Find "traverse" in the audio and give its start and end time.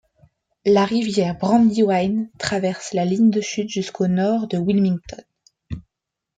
2.39-2.91